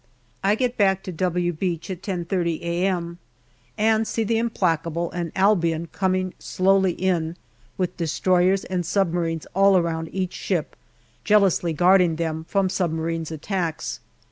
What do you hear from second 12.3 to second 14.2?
from submarines' attacks.